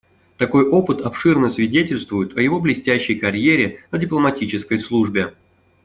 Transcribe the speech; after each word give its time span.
Такой 0.39 0.63
опыт 0.67 0.99
обширно 1.01 1.47
свидетельствует 1.47 2.35
о 2.35 2.41
его 2.41 2.59
блестящей 2.59 3.13
карьере 3.13 3.85
на 3.91 3.99
дипломатической 3.99 4.79
службе. 4.79 5.35